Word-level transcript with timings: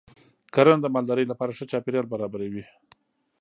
کرنه 0.53 0.77
د 0.81 0.85
مالدارۍ 0.93 1.25
لپاره 1.31 1.55
ښه 1.57 1.65
چاپېریال 1.71 2.07
برابروي. 2.13 2.63